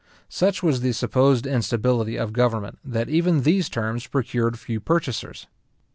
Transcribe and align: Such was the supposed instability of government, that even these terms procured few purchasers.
Such 0.29 0.63
was 0.63 0.81
the 0.81 0.93
supposed 0.93 1.45
instability 1.45 2.15
of 2.17 2.33
government, 2.33 2.79
that 2.83 3.07
even 3.07 3.43
these 3.43 3.69
terms 3.69 4.07
procured 4.07 4.57
few 4.57 4.79
purchasers. 4.79 5.45